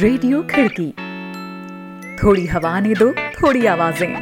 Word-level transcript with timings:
Radio 0.00 0.42
खिड़की। 0.42 0.86
थोड़ी 2.16 2.46
हवा 2.46 2.80
ने 2.80 2.94
दो, 2.94 3.10
थोड़ी 3.12 3.66
आवाज़ें। 3.66 4.14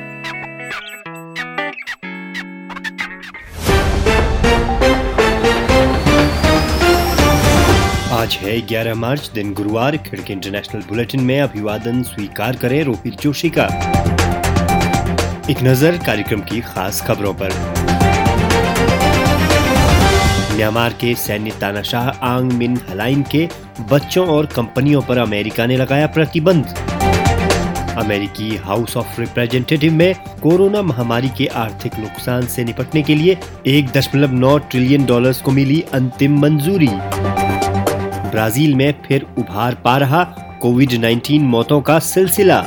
आज 8.12 8.38
है 8.42 8.60
11 8.60 8.94
मार्च, 8.94 9.30
दिन 9.34 9.52
गुरुवार। 9.54 9.96
खिड़की 9.96 10.32
इंटरनेशनल 10.32 10.82
बुलेटिन 10.88 11.20
में 11.20 11.40
अभिवादन 11.40 12.02
स्वीकार 12.02 12.56
करें 12.56 12.82
रोहित 12.84 13.20
जोशी 13.20 13.50
का। 13.58 13.66
एक 15.50 15.62
नज़र 15.62 15.98
कार्यक्रम 16.06 16.40
की 16.40 16.60
खास 16.60 17.02
खबरों 17.06 17.34
पर। 17.34 17.50
म्यांमार 20.58 20.92
के 20.92 21.14
सैन्य 21.14 21.50
तानाशाह 21.60 22.08
आंग 22.26 22.52
मिन 22.52 22.76
हलाइन 22.90 23.22
के 23.22 23.48
बच्चों 23.90 24.26
और 24.28 24.46
कंपनियों 24.46 25.02
पर 25.02 25.18
अमेरिका 25.18 25.66
ने 25.66 25.76
लगाया 25.76 26.06
प्रतिबंध। 26.06 26.74
अमेरिकी 27.98 28.56
हाउस 28.56 28.96
ऑफ़ 28.96 29.20
रिप्रेजेंटेटिव 29.20 29.92
में 29.92 30.14
कोरोना 30.42 30.82
महामारी 30.82 31.28
के 31.28 31.46
आर्थिक 31.46 31.98
नुकसान 31.98 32.46
से 32.46 32.64
निपटने 32.64 33.02
के 33.02 33.14
लिए 33.14 33.38
एक 33.66 33.90
दशमलव 33.90 34.32
नौ 34.32 34.56
ट्रिलियन 34.58 35.04
डॉलर्स 35.06 35.42
को 35.42 35.50
मिली 35.50 35.80
अंतिम 35.94 36.38
मंजूरी। 36.40 36.90
ब्राज़ील 38.30 38.74
में 38.74 38.94
फिर 39.06 39.26
उभार 39.38 39.74
पा 39.74 39.96
रहा 39.96 40.24
कोविड 40.62 40.92
19 40.92 41.42
मौतों 41.42 41.80
का 41.80 41.98
सिलसिला। 41.98 42.62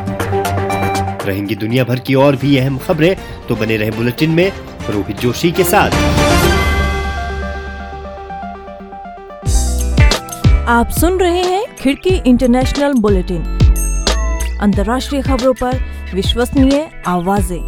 रहेंगी 1.25 1.55
दुनिया 1.55 1.83
भर 1.83 1.99
की 1.99 2.15
और 2.15 2.35
भी 2.35 2.57
अहम 2.57 2.77
खबरें 2.77 3.15
तो 3.49 3.55
बने 3.55 3.77
रहे 3.77 3.91
बुलेटिन 3.91 4.29
में 4.29 4.51
रोहित 4.89 5.19
जोशी 5.19 5.51
के 5.51 5.63
साथ। 5.63 6.50
आप 10.71 10.89
सुन 10.89 11.19
रहे 11.19 11.41
हैं 11.41 11.75
खिड़की 11.75 12.09
इंटरनेशनल 12.29 12.93
बुलेटिन। 12.93 13.41
अंतर्राष्ट्रीय 14.61 15.21
खबरों 15.21 15.53
पर 15.53 15.79
विश्वसनीय 16.15 16.89
आवाज़ें। 17.07 17.67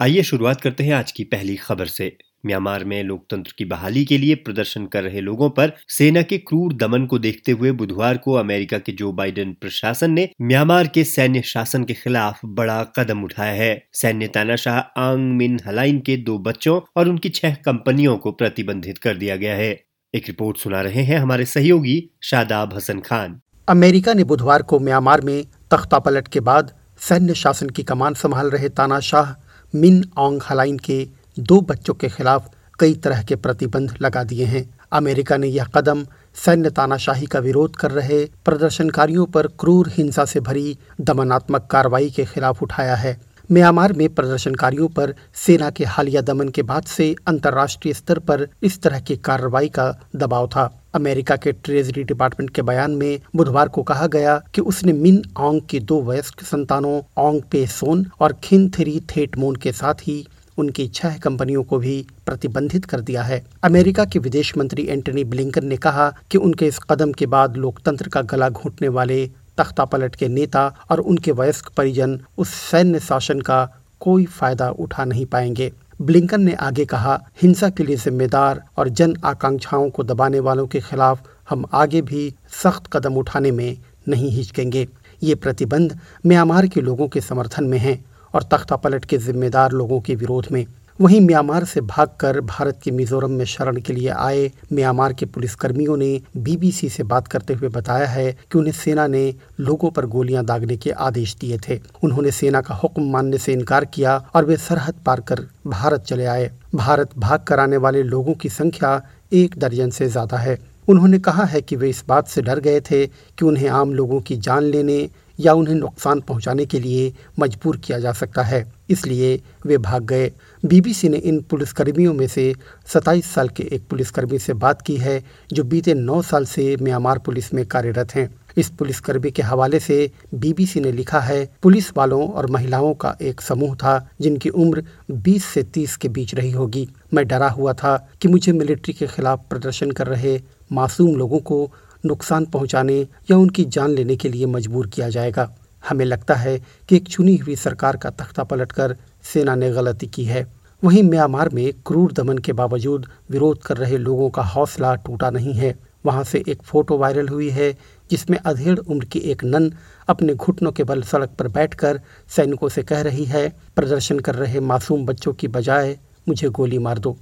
आइए 0.00 0.22
शुरुआत 0.22 0.60
करते 0.60 0.84
हैं 0.84 0.94
आज 0.94 1.12
की 1.12 1.24
पहली 1.24 1.56
खबर 1.56 1.86
से। 1.86 2.16
म्यांमार 2.46 2.84
में 2.84 3.02
लोकतंत्र 3.02 3.52
की 3.58 3.64
बहाली 3.64 4.04
के 4.04 4.18
लिए 4.18 4.34
प्रदर्शन 4.34 4.86
कर 4.86 5.02
रहे 5.02 5.20
लोगों 5.20 5.50
पर 5.50 5.72
सेना 5.88 6.22
के 6.22 6.38
क्रूर 6.38 6.72
दमन 6.72 7.06
को 7.06 7.18
देखते 7.18 7.52
हुए 7.52 7.72
बुधवार 7.72 8.16
को 8.16 8.32
अमेरिका 8.32 8.78
के 8.78 8.92
जो 8.92 9.12
बाइडेन 9.12 9.56
प्रशासन 9.60 10.10
ने 10.10 10.28
म्यांमार 10.42 10.86
के 10.86 11.04
सैन्य 11.04 11.42
शासन 11.42 11.84
के 11.84 11.94
खिलाफ 11.94 12.40
बड़ा 12.44 12.82
कदम 12.96 13.24
उठाया 13.24 13.52
है। 13.52 13.88
सैन्य 13.92 14.26
तानाशाह 14.26 14.78
आंग 14.78 15.32
मिन 15.36 15.60
हलाइन 15.66 16.00
के 16.00 16.16
दो 16.16 16.38
बच्चों 16.38 16.80
और 16.96 17.08
उनकी 17.08 17.28
छह 17.28 17.54
कंपनियों 17.54 18.16
को 18.16 18.32
प्रतिबंधित 18.32 18.98
कर 18.98 19.16
दिया 19.16 19.36
गया 19.36 19.54
है। 19.54 19.85
एक 20.16 20.28
रिपोर्ट 20.28 20.56
सुना 20.56 20.80
रहे 20.80 21.02
हैं 21.02 21.18
हमारे 21.18 21.44
सहयोगी 21.44 21.96
शादाब 22.22 22.74
हसन 22.74 23.00
खान। 23.00 23.40
अमेरिका 23.68 24.14
ने 24.14 24.24
बुधवार 24.24 24.62
को 24.62 24.78
म्यांमार 24.78 25.20
में 25.20 25.44
तख्ता 25.70 25.98
पलट 25.98 26.28
के 26.28 26.40
बाद 26.40 26.72
सैन्य 27.00 27.34
शासन 27.34 27.68
की 27.68 27.82
कमान 27.82 28.14
संभाल 28.14 28.50
रहे 28.50 28.68
तानाशाह 28.68 29.34
मिन 29.74 30.02
ओंग 30.18 30.40
हलाइन 30.50 30.78
के 30.78 30.98
दो 31.38 31.60
बच्चों 31.60 31.94
के 31.94 32.08
खिलाफ 32.08 32.50
कई 32.78 32.94
तरह 32.94 33.22
के 33.22 33.36
प्रतिबंध 33.36 33.94
लगा 34.02 34.24
दिए 34.24 34.44
हैं। 34.44 34.64
अमेरिका 34.92 35.36
ने 35.36 35.46
यह 35.46 35.64
कदम 35.64 36.06
सैन्य 36.34 36.70
तानाशाही 36.70 37.26
का 37.26 37.38
विरोध 37.38 37.76
कर 37.76 37.90
रहे 37.90 38.24
प्रदर्शनकारियों 38.44 39.26
पर 39.26 39.46
क्रूर 39.60 39.88
हिंसा 39.92 40.24
से 40.24 40.40
भरी 40.40 40.76
दमनात्मक 41.00 41.68
कार्रवाई 41.70 42.10
के 42.10 42.24
खिलाफ 42.24 42.62
उठाया 42.62 42.94
है। 42.96 43.16
म्यांमार 43.50 43.92
में 43.92 44.08
प्रदर्शनकारियों 44.08 44.88
पर 44.88 45.14
सेना 45.34 45.70
के 45.70 45.84
हालिया 45.84 46.20
दमन 46.20 46.48
के 46.48 46.62
बाद 46.62 46.84
से 46.84 47.14
अंतर्राष्ट्रीय 47.26 47.94
स्तर 47.94 48.18
पर 48.18 48.46
इस 48.62 48.80
तरह 48.82 49.00
की 49.00 49.16
कार्रवाई 49.16 49.68
का 49.68 49.84
दबाव 50.16 50.46
था। 50.46 50.64
अमेरिका 50.94 51.36
के 51.36 51.52
ट्रेजरी 51.52 52.04
डिपार्टमेंट 52.04 52.50
के 52.50 52.62
बयान 52.62 52.90
में 52.90 53.20
बुधवार 53.36 53.68
को 53.68 53.82
कहा 53.82 54.06
गया 54.06 54.36
कि 54.54 54.60
उसने 54.60 54.92
मिन 54.92 55.22
ओंग 55.40 55.60
के 55.70 55.80
दो 55.80 56.00
वयस्क 56.02 56.42
संतानों 56.42 57.00
ओंग 57.18 57.42
पे 57.42 57.66
सोन 57.66 58.06
और 58.20 58.32
खिन 58.44 58.68
थेरी 58.68 59.00
थेटमोन 59.16 59.56
के 59.56 59.72
साथ 59.72 59.94
ही 60.02 60.26
उनकी 60.58 60.86
छह 60.88 61.18
कंपनियों 61.18 61.62
को 61.62 61.78
भी 61.78 62.06
प्रतिबंधित 62.26 62.84
कर 62.84 63.00
दिया 63.00 63.22
है। 63.22 63.44
अमेरिका 63.64 64.04
के 64.04 64.18
विदेश 64.18 64.56
मंत्री 64.58 64.86
एंटनी 64.86 65.24
ब्लिंकन 65.24 65.66
ने 65.66 65.76
कहा 65.76 66.12
कि 66.30 66.38
उनके 66.38 66.66
इस 66.66 66.78
कदम 66.90 67.12
के 67.12 67.26
बाद 67.26 67.56
लोकतंत्र 67.56 68.08
का 68.08 68.22
गला 68.22 68.48
घोटने 68.48 68.88
वाले 68.88 69.30
तख्ता 69.58 69.84
पलट 69.84 70.14
के 70.14 70.28
नेता 70.28 70.66
और 70.90 71.00
उनके 71.00 71.32
वयस्क 71.32 71.72
परिजन 71.76 72.20
उस 72.38 72.48
सैन्य 72.50 73.00
शासन 73.00 73.40
का 73.40 73.64
कोई 74.00 74.24
फ़ायदा 74.24 74.70
उठा 74.70 75.04
नहीं 75.04 75.26
पाएँगे। 75.26 75.72
ब्लिंकन 76.02 76.40
ने 76.40 76.52
आगे 76.52 76.84
कहा, 76.84 77.20
हिंसा 77.42 77.68
के 77.68 77.84
लिए 77.84 77.96
जिम्मेदार 77.96 78.62
और 78.76 78.88
जन 78.88 79.16
आकांक्षाओं 79.24 79.90
को 79.90 80.02
दबाने 80.02 80.40
वालों 80.40 80.66
के 80.66 80.80
खिलाफ 80.80 81.22
हम 81.50 81.64
आगे 81.72 82.02
भी 82.02 82.34
सख्त 82.62 82.90
कदम 82.92 83.14
उठाने 83.14 83.50
में 83.50 83.76
नहीं 84.08 84.30
हिचकेंगे। 84.30 84.86
ये 85.22 85.34
प्रतिबंध 85.34 85.98
म्यांमार 86.26 86.66
के 86.66 86.80
लोगों 86.80 87.08
के 87.08 87.20
समर्थन 87.20 87.64
में 87.64 87.78
हैं 87.78 88.04
और 88.34 88.42
तख्ता 88.42 88.76
पलट 88.76 89.04
के 89.04 89.18
जिम्मेदार 89.18 89.72
लोगों 89.72 90.00
के 90.00 90.14
विरोध 90.14 90.46
में। 90.52 90.66
वहीं 91.00 91.20
म्यांमार 91.20 91.64
से 91.64 91.80
भागकर 91.80 92.40
भारत 92.40 92.78
के 92.84 92.90
मिजोरम 92.90 93.30
में 93.30 93.44
शरण 93.44 93.80
के 93.80 93.92
लिए 93.92 94.08
आए 94.08 94.50
म्यांमार 94.72 95.12
के 95.12 95.26
पुलिसकर्मियों 95.26 95.96
ने 95.96 96.08
बीबीसी 96.36 96.88
से 96.88 97.02
बात 97.02 97.26
करते 97.28 97.54
हुए 97.54 97.68
बताया 97.68 98.06
है 98.06 98.30
कि 98.32 98.58
उन्हें 98.58 98.72
सेना 98.72 99.06
ने 99.06 99.34
लोगों 99.60 99.90
पर 99.90 100.06
गोलियाँ 100.06 100.44
दागने 100.44 100.76
के 100.76 100.90
आदेश 100.90 101.34
दिए 101.40 101.58
थे। 101.58 101.78
उन्होंने 102.04 102.30
सेना 102.30 102.60
का 102.60 102.74
हुक्म 102.74 103.02
मानने 103.10 103.38
से 103.38 103.52
इनकार 103.52 103.84
किया 103.84 104.16
और 104.34 104.44
वे 104.44 104.56
सरहद 104.56 105.02
पार 105.06 105.20
कर 105.20 105.46
भारत 105.66 106.04
चले 106.04 106.24
आए। 106.26 106.50
भारत 106.74 107.10
भाग 107.18 107.44
कर 107.48 107.60
आने 107.60 107.76
वाले 107.76 108.02
लोगों 108.04 108.34
की 108.34 108.48
संख्या 108.48 109.00
एक 109.32 109.58
दर्जन 109.58 109.90
से 109.90 110.08
ज़्यादा 110.08 110.36
है। 110.36 110.58
उन्होंने 110.88 111.18
कहा 111.18 111.44
है 111.44 111.60
कि 111.60 111.76
वे 111.76 111.88
इस 111.90 112.04
बात 112.08 112.28
से 112.28 112.42
डर 112.42 112.60
गए 112.60 112.80
थे 112.80 113.06
कि 113.06 113.44
उन्हें 113.44 113.68
आम 113.68 113.94
लोगों 113.94 114.20
की 114.20 114.36
जान 114.38 114.62
लेने 114.64 115.08
या 115.40 115.52
उन्हें 115.52 115.74
नुकसान 115.74 116.20
पहुँचाने 116.20 116.66
के 116.66 116.80
लिए 116.80 117.14
मजबूर 117.38 117.76
किया 117.76 117.98
जा 117.98 118.12
सकता 118.12 118.42
है। 118.42 118.72
इसलिए 118.90 119.42
वे 119.66 119.78
भाग 119.78 120.04
गए। 120.04 120.32
बीबीसी 120.64 121.08
ने 121.08 121.16
इन 121.16 121.40
पुलिसकर्मियों 121.40 122.14
में 122.14 122.26
से 122.26 122.54
27 122.86 123.34
साल 123.34 123.48
के 123.48 123.62
एक 123.62 123.82
पुलिसकर्मी 123.88 124.38
से 124.38 124.52
बात 124.52 124.82
की 124.82 124.96
है, 124.96 125.24
जो 125.52 125.64
बीते 125.64 125.94
9 125.94 126.22
साल 126.22 126.44
से 126.44 126.76
म्यांमार 126.82 127.18
पुलिस 127.18 127.54
में 127.54 127.66
कार्यरत 127.66 128.14
हैं। 128.14 128.34
इस 128.56 128.68
पुलिसकर्मी 128.68 129.30
के 129.30 129.42
हवाले 129.42 129.80
से 129.80 130.10
बीबीसी 130.34 130.80
ने 130.80 130.92
लिखा 130.92 131.20
है, 131.20 131.48
पुलिस 131.62 131.96
वालों 131.96 132.28
और 132.28 132.50
महिलाओं 132.50 132.94
का 132.94 133.16
एक 133.22 133.40
समूह 133.40 133.74
था, 133.74 134.10
जिनकी 134.20 134.48
उम्र 134.48 134.84
20 135.10 135.44
से 135.44 135.62
30 135.62 135.96
के 135.96 136.08
बीच 136.08 136.34
रही 136.34 136.50
होगी। 136.50 136.88
मैं 137.14 137.26
डरा 137.26 137.48
हुआ 137.48 137.72
था 137.72 138.10
कि 138.22 138.28
मुझे 138.28 138.52
मिलिट्री 138.52 138.94
के 138.94 139.06
खिलाफ 139.06 139.40
प्रदर्शन 139.50 139.90
कर 139.90 140.06
रहे 140.06 140.40
मासूम 140.72 141.16
लोगों 141.16 141.38
को 141.38 141.72
नुकसान 142.06 142.44
पहुँचाने 142.46 143.00
या 143.30 143.36
उनकी 143.36 143.64
जान 143.64 143.90
लेने 143.90 144.16
के 144.16 144.28
लिए 144.28 144.46
मजबूर 144.46 144.86
किया 144.86 145.08
जाएगा। 145.08 145.54
हमें 145.88 146.04
लगता 146.04 146.34
है 146.34 146.58
कि 146.88 146.96
एक 146.96 147.08
चुनी 147.08 147.36
हुई 147.36 147.56
सरकार 147.56 147.96
का 147.96 148.10
तख्ता 148.10 148.44
पलटकर 148.44 148.96
सेना 149.22 149.54
ने 149.54 149.70
गलती 149.70 150.06
की 150.06 150.24
है। 150.24 150.46
वहीं 150.82 151.02
म्यांमार 151.02 151.48
में 151.48 151.72
क्रूर 151.86 152.12
दमन 152.12 152.38
के 152.38 152.52
बावजूद 152.52 153.06
विरोध 153.30 153.62
कर 153.62 153.76
रहे 153.76 153.98
लोगों 153.98 154.30
का 154.30 154.42
हौसला 154.42 154.94
टूटा 154.94 155.30
नहीं 155.30 155.54
है। 155.54 155.74
वहाँ 156.06 156.24
से 156.24 156.42
एक 156.48 156.62
फ़ोटो 156.62 156.98
वायरल 156.98 157.28
हुई 157.28 157.48
है, 157.50 157.72
जिसमें 158.10 158.38
अधेड़ 158.38 158.78
उम्र 158.78 159.04
की 159.04 159.18
एक 159.18 159.44
नन 159.44 159.72
अपने 160.08 160.34
घुटनों 160.34 160.72
के 160.72 160.84
बल 160.84 161.02
सड़क 161.02 161.30
पर 161.38 161.48
बैठकर 161.48 162.00
सैनिकों 162.28 162.68
से 162.68 162.82
कह 162.82 163.00
रही 163.00 163.24
है, 163.24 163.48
प्रदर्शन 163.76 164.18
कर 164.18 164.34
रहे 164.34 164.60
मासूम 164.60 165.06
बच्चों 165.06 165.32
की 165.32 165.48
बजाय 165.48 165.98
मुझे 166.28 166.48
गोली 166.48 166.78
मार 166.78 166.98
दो। 166.98 167.16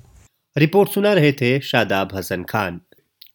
रिपोर्ट 0.56 0.90
सुना 0.90 1.12
रहे 1.12 1.32
थे 1.32 1.60
शादाब 1.60 2.08
हसन 2.14 2.42
खान। 2.42 2.80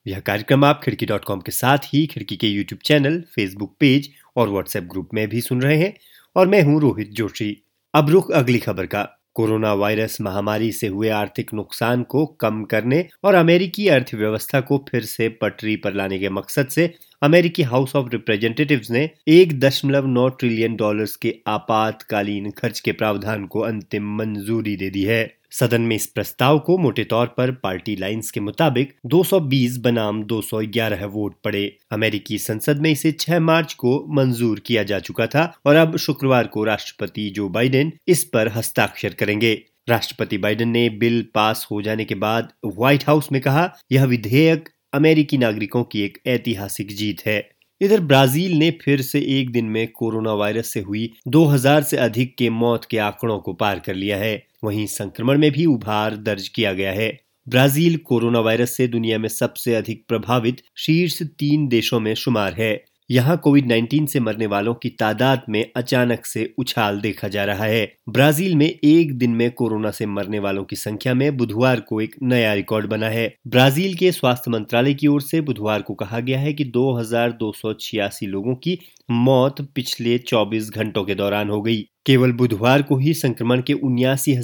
यह 0.09 0.19
कार्यक्रम 0.19 0.65
आप 0.65 0.81
खिड़की 0.83 1.05
डॉट 1.05 1.25
कॉम 1.25 1.39
के 1.39 1.51
साथ 1.51 1.77
ही 1.77 2.07
खिड़की 2.07 2.35
के 2.35 2.47
यूट्यूब 2.47 2.79
चैनल, 2.85 3.21
फेसबुक 3.21 3.75
पेज 3.79 4.09
और 4.35 4.49
व्हाट्सएप 4.49 4.83
ग्रुप 4.83 5.09
में 5.13 5.27
भी 5.29 5.41
सुन 5.41 5.61
रहे 5.61 5.77
हैं। 5.77 5.93
और 6.35 6.47
मैं 6.47 6.61
हूँ 6.61 6.81
रोहित 6.81 7.11
जोशी। 7.11 7.63
अब 7.93 8.09
रुख 8.09 8.31
अगली 8.31 8.57
खबर 8.57 8.85
का। 8.85 9.15
कोरोना 9.33 9.73
वायरस 9.73 10.21
महामारी 10.21 10.71
से 10.71 10.87
हुए 10.87 11.09
आर्थिक 11.09 11.53
नुकसान 11.53 12.03
को 12.03 12.25
कम 12.25 12.63
करने 12.63 13.07
और 13.23 13.35
अमेरिकी 13.35 13.87
अर्थव्यवस्था 13.87 14.61
को 14.61 14.85
फिर 14.91 15.01
से 15.01 15.29
पटरी 15.29 15.75
पर 15.75 15.93
लाने 15.93 16.19
के 16.19 16.29
मकसद 16.29 16.67
से 16.67 16.93
अमेरिकी 17.21 17.63
हाउस 17.63 17.95
ऑफ़ 17.95 18.09
रिप्रेजेंटेटिव्स 18.09 18.91
ने 18.91 19.09
एक 19.27 19.59
दशमलव 19.59 20.07
नौ 20.07 20.29
ट्रिलियन 20.29 20.75
डॉलर्स 20.75 21.15
के 21.15 21.35
आपातकालीन 21.47 22.51
खर्च 22.51 22.79
के 22.79 22.91
प्रावधान 22.91 23.45
को 23.45 23.59
अंतिम 23.59 24.15
मंजूरी 24.15 24.75
दे 24.75 24.89
दी 24.89 25.03
है। 25.03 25.38
सदन 25.51 25.81
में 25.81 25.95
इस 25.95 26.05
प्रस्ताव 26.05 26.59
को 26.59 26.77
मोटे 26.77 27.03
तौर 27.03 27.27
पर 27.27 27.51
पार्टी 27.51 27.95
लाइंस 27.95 28.31
के 28.31 28.39
मुताबिक 28.39 28.93
220 29.05 29.77
बनाम 29.77 30.23
211 30.23 31.05
वोट 31.05 31.35
पड़े। 31.43 31.77
अमेरिकी 31.91 32.37
संसद 32.37 32.79
में 32.79 32.91
इसे 32.91 33.11
6 33.11 33.39
मार्च 33.39 33.73
को 33.73 34.05
मंजूर 34.09 34.59
किया 34.59 34.83
जा 34.83 34.99
चुका 34.99 35.27
था 35.27 35.59
और 35.65 35.75
अब 35.75 35.97
शुक्रवार 35.97 36.47
को 36.47 36.63
राष्ट्रपति 36.63 37.29
जो 37.29 37.49
बाइडेन 37.49 37.93
इस 38.07 38.23
पर 38.23 38.47
हस्ताक्षर 38.47 39.09
करेंगे। 39.09 39.61
राष्ट्रपति 39.89 40.37
बाइडेन 40.37 40.69
ने 40.69 40.89
बिल 40.89 41.25
पास 41.35 41.67
हो 41.71 41.81
जाने 41.81 42.05
के 42.05 42.15
बाद 42.15 42.49
व्हाइट 42.65 43.03
हाउस 43.07 43.31
में 43.31 43.41
कहा, 43.41 43.73
यह 43.91 44.05
विधेयक 44.05 44.69
अमेरिकी 44.93 45.37
नागरिकों 45.37 45.83
की 45.83 46.01
एक 46.01 46.17
ऐतिहासिक 46.27 46.95
जीत 46.95 47.25
है। 47.25 47.49
इधर 47.81 47.99
ब्राज़ील 47.99 48.51
ने 48.51 48.71
फिर 48.71 49.01
से 49.01 49.19
एक 49.19 49.51
दिन 49.51 49.65
में 49.65 49.87
कोरोना 49.87 50.33
वायरस 50.33 50.73
से 50.73 50.79
हुई 50.79 51.13
2000 51.27 51.83
से 51.83 51.97
अधिक 51.97 52.35
के 52.37 52.49
मौत 52.49 52.85
के 52.85 52.97
आंकड़ों 52.97 53.39
को 53.39 53.53
पार 53.53 53.79
कर 53.79 53.93
लिया 53.93 54.17
है। 54.17 54.48
वहीं 54.63 54.85
संक्रमण 54.87 55.37
में 55.37 55.51
भी 55.51 55.65
उभार 55.65 56.15
दर्ज 56.17 56.47
किया 56.47 56.73
गया 56.73 56.91
है। 56.91 57.19
ब्राज़ील 57.47 57.97
कोरोना 57.97 58.39
वायरस 58.39 58.77
से 58.77 58.87
दुनिया 58.87 59.17
में 59.17 59.29
सबसे 59.29 59.75
अधिक 59.75 60.05
प्रभावित 60.07 60.61
शीर्ष 60.77 61.23
तीन 61.23 61.67
देशों 61.67 61.99
में 61.99 62.13
शुमार 62.15 62.53
है। 62.53 62.85
यहाँ 63.11 63.37
कोविड 63.37 63.67
19 63.67 64.07
से 64.07 64.19
मरने 64.19 64.45
वालों 64.45 64.73
की 64.73 64.89
तादाद 64.89 65.41
में 65.49 65.71
अचानक 65.75 66.25
से 66.25 66.53
उछाल 66.57 67.01
देखा 67.01 67.27
जा 67.27 67.45
रहा 67.45 67.63
है। 67.63 67.93
ब्राज़ील 68.09 68.55
में 68.55 68.79
एक 68.83 69.17
दिन 69.17 69.31
में 69.31 69.51
कोरोना 69.51 69.91
से 69.91 70.05
मरने 70.05 70.39
वालों 70.39 70.63
की 70.63 70.75
संख्या 70.75 71.13
में 71.13 71.37
बुधवार 71.37 71.79
को 71.79 72.01
एक 72.01 72.15
नया 72.23 72.53
रिकॉर्ड 72.53 72.85
बना 72.85 73.07
है। 73.07 73.35
ब्राज़ील 73.47 73.95
के 73.95 74.11
स्वास्थ्य 74.11 74.51
मंत्रालय 74.51 74.93
की 74.93 75.07
ओर 75.07 75.21
से 75.21 75.41
बुधवार 75.41 75.81
को 75.81 75.93
कहा 75.93 76.19
गया 76.19 76.39
है 76.39 76.53
कि 76.53 76.63
दो 76.63 76.97
हज़ार 76.97 77.31
दो 77.31 77.51
सौ 77.51 77.73
छियासी 77.73 78.25
लोगों 78.25 78.55
की 78.55 78.79
मौत 79.11 79.61
पिछले 79.61 80.17
24 80.17 80.69
घंटों 80.69 81.03
के 81.03 81.15
दौरान 81.15 81.49
हो 81.49 81.61
गई। 81.61 81.81
केवल 82.05 82.31
बुधवार 82.31 82.81
को 82.81 82.97
ही 82.97 83.13
संक्रमण 83.13 83.61
के 83.61 83.73
उन्यासी 83.73 84.35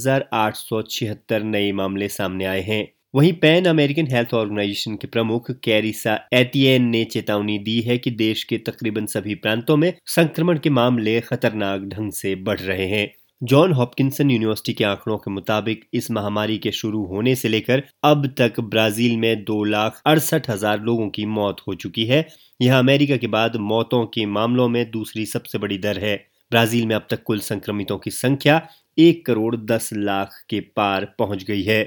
नए 1.34 1.72
मामले 1.72 2.08
सामने 2.08 2.46
आए 2.46 2.62
हैं। 2.62 2.95
वहीं 3.16 3.32
पैन 3.34 3.66
अमेरिकन 3.66 4.08
हेल्थ 4.12 4.34
ऑर्गेनाइजेशन 4.34 4.96
के 4.96 5.08
प्रमुख 5.08 5.50
कैरिसा 5.64 6.16
एटियन 6.34 6.86
ने 6.86 7.04
चेतावनी 7.06 7.58
दी 7.60 7.80
है 7.82 7.98
कि 7.98 8.12
देश 8.12 8.44
के 8.44 8.58
तकरीबन 8.58 9.06
सभी 9.06 9.36
प्रांतों 9.36 9.78
में 9.78 9.94
संक्रमण 10.06 10.58
के 10.60 10.70
मामले 10.70 11.20
खतरनाक 11.22 11.82
ढंग 11.90 12.12
से 12.12 12.36
बढ़ 12.44 12.60
रहे 12.60 12.88
हैं। 12.88 13.08
जॉन 13.42 13.74
हॉपकिंसन 13.74 14.32
यूनिवर्सिटी 14.32 14.74
के 14.74 14.84
आंकड़ों 14.84 15.18
के 15.18 15.32
मुताबिक 15.32 15.88
इस 15.94 16.12
महामारी 16.12 16.58
के 16.58 16.72
शुरू 16.74 17.06
होने 17.06 17.36
से 17.36 17.50
लेकर 17.50 17.84
अब 18.04 18.28
तक 18.38 18.60
ब्राज़ील 18.60 19.18
में 19.18 19.44
दो 19.44 19.64
लाख 19.64 20.02
अड़सठ 20.06 20.50
हज़ार 20.50 20.82
लोगों 20.82 21.10
की 21.10 21.26
मौत 21.32 21.62
हो 21.68 21.76
चुकी 21.76 22.06
है। 22.06 22.26
यह 22.60 22.78
अमेरिका 22.80 23.18
के 23.18 23.28
बाद 23.30 23.56
मौतों 23.64 24.06
के 24.06 24.26
मामलों 24.26 24.70
में 24.70 24.90
दूसरी 24.92 25.26
सबसे 25.26 25.58
बड़ी 25.58 25.78
दर 25.80 26.00
है। 26.00 26.16
ब्राज़ील 26.52 26.86
में 26.86 26.96
अब 26.96 27.08
तक 27.10 27.24
कुल 27.24 27.40
संक्रमितों 27.44 27.98
की 27.98 28.12
संख्या 28.14 28.62
एक 28.98 29.26
करोड़ 29.26 29.56
दस 29.56 29.90
लाख 29.94 30.44
के 30.50 30.60
पार 30.60 31.14
पहुँच 31.20 31.44
गई 31.44 31.64
है। 31.64 31.84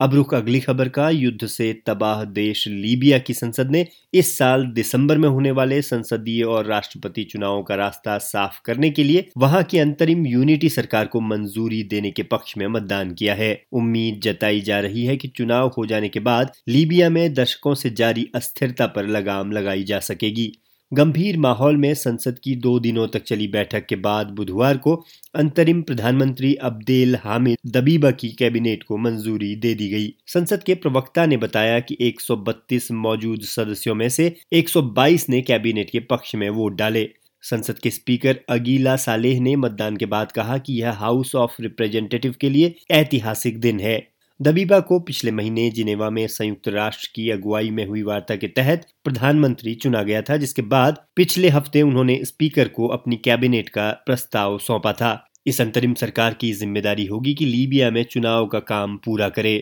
अब 0.00 0.14
रुक 0.14 0.32
अगली 0.34 0.58
खबर 0.60 0.88
का 0.88 1.08
युद्ध 1.10 1.46
से 1.46 1.72
तबाह 1.86 2.22
देश 2.24 2.66
लीबिया 2.68 3.18
की 3.18 3.34
संसद 3.34 3.70
ने 3.70 3.86
इस 4.14 4.36
साल 4.38 4.64
दिसंबर 4.66 5.18
में 5.18 5.28
होने 5.28 5.50
वाले 5.50 5.80
संसदीय 5.82 6.42
और 6.44 6.66
राष्ट्रपति 6.66 7.24
चुनावों 7.24 7.62
का 7.62 7.74
रास्ता 7.74 8.16
साफ़ 8.18 8.60
करने 8.64 8.90
के 8.90 9.04
लिए 9.04 9.26
वहाँ 9.38 9.62
की 9.62 9.78
अंतरिम 9.78 10.26
यूनिटी 10.26 10.68
सरकार 10.68 11.06
को 11.06 11.20
मंजूरी 11.20 11.82
देने 11.84 12.10
के 12.10 12.22
पक्ष 12.22 12.56
में 12.58 12.66
मतदान 12.66 13.14
किया 13.14 13.34
है। 13.34 13.52
उम्मीद 13.72 14.20
जताई 14.22 14.60
जा 14.60 14.80
रही 14.80 15.04
है 15.04 15.16
कि 15.16 15.28
चुनाव 15.28 15.72
हो 15.78 15.86
जाने 15.86 16.08
के 16.08 16.20
बाद 16.20 16.52
लीबिया 16.68 17.10
में 17.10 17.32
दशकों 17.34 17.74
से 17.74 17.90
जारी 17.92 18.28
अस्थिरता 18.34 18.86
पर 18.86 19.06
लगाम 19.08 19.52
लगाई 19.52 19.84
जा 19.84 19.98
सकेगी। 20.00 20.52
गंभीर 20.92 21.38
माहौल 21.38 21.76
में 21.76 21.94
संसद 21.94 22.38
की 22.38 22.56
दो 22.56 22.80
दिनों 22.80 23.08
तक 23.08 23.22
चली 23.22 23.48
बैठक 23.48 23.86
के 23.86 23.96
बाद 23.96 24.26
बुधवार 24.26 24.76
को 24.76 25.04
अंतरिम 25.34 25.82
प्रधानमंत्री 25.82 26.54
अब्देल 26.54 27.16
हामिद 27.16 27.58
दबीबा 27.66 28.10
की 28.10 28.28
कैबिनेट 28.28 28.82
को 28.82 28.96
मंजूरी 28.96 29.56
दे 29.56 29.74
दी 29.74 29.88
गई। 29.88 30.14
संसद 30.26 30.62
के 30.62 30.74
प्रवक्ता 30.74 31.26
ने 31.26 31.36
बताया 31.36 31.80
कि 31.80 31.96
132 32.00 32.90
मौजूद 32.92 33.40
सदस्यों 33.40 33.94
में 33.94 34.08
से 34.08 34.36
122 34.52 35.28
ने 35.28 35.42
कैबिनेट 35.42 35.90
के 35.90 36.00
पक्ष 36.00 36.34
में 36.34 36.50
वोट 36.50 36.76
डाले। 36.76 37.10
संसद 37.42 37.78
के 37.78 37.90
स्पीकर 37.90 38.40
अगीला 38.48 38.96
सालेह 38.96 39.40
ने 39.40 39.56
मतदान 39.56 39.96
के 39.96 40.06
बाद 40.06 40.32
कहा 40.32 40.58
कि 40.58 40.82
यह 40.82 40.90
हाउस 40.90 41.34
ऑफ़ 41.34 41.62
रिप्रेजेंटेटिव 41.62 42.34
के 42.40 42.50
लिए 42.50 42.74
ऐतिहासिक 42.90 43.60
दिन 43.60 43.80
है। 43.80 44.09
दबीबा 44.40 44.78
को 44.80 44.98
पिछले 45.00 45.30
महीने 45.30 45.70
जिनेवा 45.70 46.08
में 46.10 46.26
संयुक्त 46.26 46.68
राष्ट्र 46.68 47.08
की 47.14 47.30
अगुवाई 47.30 47.70
में 47.70 47.86
हुई 47.86 48.02
वार्ता 48.02 48.36
के 48.36 48.48
तहत 48.48 48.86
प्रधानमंत्री 49.04 49.74
चुना 49.74 50.02
गया 50.02 50.22
था, 50.22 50.36
जिसके 50.36 50.62
बाद 50.62 50.98
पिछले 51.16 51.48
हफ़्ते 51.48 51.82
उन्होंने 51.82 52.18
स्पीकर 52.24 52.68
को 52.68 52.86
अपनी 52.88 53.16
कैबिनेट 53.16 53.68
का 53.68 53.90
प्रस्ताव 54.06 54.58
सौंपा 54.58 54.92
था। 54.92 55.12
इस 55.46 55.60
अंतरिम 55.60 55.94
सरकार 55.94 56.34
की 56.34 56.52
ज़िम्मेदारी 56.52 57.06
होगी 57.06 57.34
कि 57.34 57.46
लीबिया 57.46 57.90
में 57.90 58.02
चुनाव 58.04 58.46
का 58.46 58.60
काम 58.60 58.96
पूरा 58.96 59.28
करे। 59.28 59.54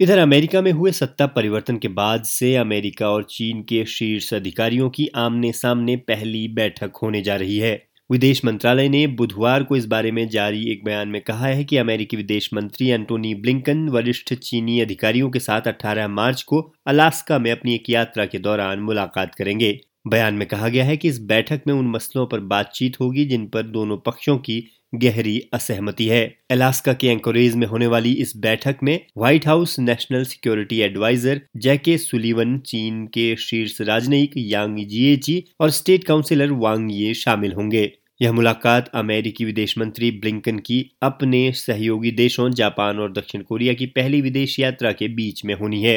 इधर 0.00 0.18
अमेरिका 0.18 0.62
में 0.62 0.72
हुए 0.72 0.92
सत्ता 0.92 1.26
परिवर्तन 1.26 1.76
के 1.76 1.88
बाद 1.88 2.24
से 2.24 2.54
अमेरिका 2.56 3.10
और 3.10 3.26
चीन 3.30 3.62
के 3.62 3.84
शीर्ष 3.84 4.34
अधिकारियों 4.34 4.90
की 4.90 5.08
आमने 5.16 5.52
सामने 5.52 5.96
पहली 5.96 6.46
बैठक 6.48 6.96
होने 6.96 7.22
जा 7.22 7.36
रही 7.36 7.58
है। 7.58 7.74
विदेश 8.14 8.44
मंत्रालय 8.44 8.88
ने 8.88 9.06
बुधवार 9.06 9.62
को 9.62 9.76
इस 9.76 9.86
बारे 9.86 10.10
में 10.12 10.28
जारी 10.28 10.72
एक 10.72 10.84
बयान 10.84 11.08
में 11.08 11.20
कहा 11.22 11.46
है 11.46 11.64
कि 11.64 11.76
अमेरिकी 11.76 12.16
विदेश 12.16 12.48
मंत्री 12.54 12.88
एंटोनी 12.88 13.34
ब्लिंकन 13.34 13.88
वरिष्ठ 13.88 14.34
चीनी 14.34 14.80
अधिकारियों 14.80 15.30
के 15.30 15.38
साथ 15.38 15.60
18 15.60 16.08
मार्च 16.08 16.42
को 16.42 16.72
अलास्का 16.86 17.38
में 17.38 17.50
अपनी 17.52 17.74
एक 17.74 17.90
यात्रा 17.90 18.26
के 18.26 18.38
दौरान 18.38 18.78
मुलाकात 18.78 19.34
करेंगे। 19.34 19.80
बयान 20.06 20.34
में 20.34 20.48
कहा 20.48 20.68
गया 20.68 20.84
है 20.84 20.96
कि 20.96 21.08
इस 21.08 21.20
बैठक 21.22 21.60
में 21.66 21.74
उन 21.74 21.88
मसलों 21.88 22.26
पर 22.26 22.40
बातचीत 22.40 23.00
होगी 23.00 23.24
जिन 23.24 23.46
पर 23.46 23.62
दोनों 23.62 23.96
पक्षों 23.98 24.38
की 24.38 24.70
गहरी 24.94 25.40
असहमति 25.52 26.06
है। 26.08 26.38
अलास्का 26.50 26.92
के 26.92 27.06
एंकोरेज 27.06 27.54
में 27.54 27.66
होने 27.66 27.86
वाली 27.86 28.12
इस 28.12 28.36
बैठक 28.36 28.76
में 28.82 29.00
White 29.18 29.46
House 29.46 29.78
National 29.78 30.24
Security 30.24 30.80
Adviser 30.80 31.40
Jake 31.56 31.98
Sullivan, 31.98 32.58
चीन 32.58 33.06
के 33.06 33.36
शीर्ष 33.36 33.80
राजनयिक 33.80 34.32
यांग 34.36 34.78
जिएची 34.78 35.44
और 35.60 35.70
स्टेट 35.70 36.04
काउंसिलर 36.04 36.50
वांग 36.50 36.88
ये 36.92 37.14
शामिल 37.14 37.52
होंगे। 37.52 37.92
यह 38.20 38.32
मुलाकात 38.32 38.88
अमेरिकी 38.94 39.44
विदेश 39.44 39.78
मंत्री 39.78 40.10
ब्लिंकन 40.10 40.58
की 40.58 40.90
अपने 41.02 41.52
सहयोगी 41.52 42.10
देशों, 42.10 42.50
जापान 42.50 42.98
और 42.98 43.12
दक्षिण 43.12 43.42
कोरिया 43.42 43.74
की 43.74 43.86
पहली 43.86 44.20
विदेश 44.20 44.58
यात्रा 44.60 44.92
के 44.92 45.08
बीच 45.08 45.44
में 45.44 45.54
होनी 45.54 45.82
है। 45.82 45.96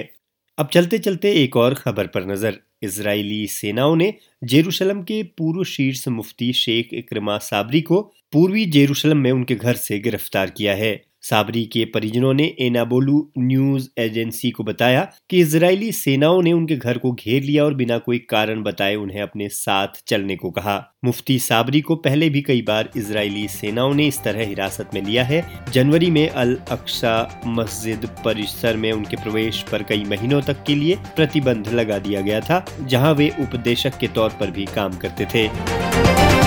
अब 0.57 0.69
चलते 0.73 0.97
चलते 0.97 1.31
एक 1.33 1.57
और 1.57 1.73
खबर 1.73 2.07
पर 2.07 2.25
नज़र। 2.25 2.59
इसराइली 2.83 3.47
सेनाओं 3.47 3.95
ने 3.95 4.13
जेरूशलम 4.43 5.01
के 5.03 5.23
पूर्व 5.37 5.63
शीर्ष 5.63 6.07
मुफ्ती 6.07 6.53
शेख 6.53 6.93
इक्रमा 6.93 7.37
साबरी 7.37 7.81
को 7.81 8.01
पूर्वी 8.33 8.65
जेरूशलम 8.65 9.17
में 9.17 9.31
उनके 9.31 9.55
घर 9.55 9.75
से 9.75 9.99
गिरफ़्तार 9.99 10.49
किया 10.49 10.75
है। 10.75 11.06
साबरी 11.23 11.63
के 11.65 11.85
परिजनों 11.85 12.33
ने 12.33 12.55
एनाबोलू 12.59 13.31
न्यूज़ 13.37 13.87
एजेंसी 13.97 14.51
को 14.51 14.63
बताया 14.63 15.01
कि 15.29 15.39
इजरायली 15.39 15.91
सेनाओं 15.91 16.41
ने 16.41 16.53
उनके 16.53 16.75
घर 16.75 16.97
को 16.97 17.11
घेर 17.11 17.43
लिया 17.43 17.63
और 17.65 17.73
बिना 17.73 17.97
कोई 17.97 18.17
कारण 18.19 18.63
बताए 18.63 18.95
उन्हें 18.95 19.21
अपने 19.21 19.49
साथ 19.49 20.01
चलने 20.07 20.35
को 20.35 20.51
कहा। 20.51 20.77
मुफ्ती 21.05 21.39
साबरी 21.39 21.81
को 21.81 21.95
पहले 21.95 22.29
भी 22.29 22.41
कई 22.41 22.61
बार 22.61 22.89
इजरायली 22.97 23.47
सेनाओं 23.47 23.93
ने 23.93 24.07
इस 24.07 24.23
तरह 24.23 24.47
हिरासत 24.47 24.89
में 24.93 25.01
लिया 25.01 25.23
है। 25.23 25.43
जनवरी 25.73 26.11
में 26.11 26.29
अल 26.29 26.57
अक्सा 26.71 27.41
मस्जिद 27.47 28.05
परिसर 28.25 28.77
में 28.77 28.91
उनके 28.91 29.15
प्रवेश 29.15 29.63
पर 29.71 29.83
कई 29.83 30.03
महीनों 30.03 30.41
तक 30.41 30.63
के 30.63 30.75
लिए 30.75 30.95
प्रतिबंध 31.15 31.67
लगा 31.67 31.97
दिया 31.99 32.21
गया 32.21 32.39
था, 32.39 32.65
जहाँ 32.81 33.13
वे 33.13 33.29
उपदेशक 33.39 33.97
के 33.97 34.07
तौर 34.07 34.29
पर 34.29 34.51
भी 34.51 34.65
काम 34.65 34.97
करते 34.97 35.25
थे। 35.25 36.46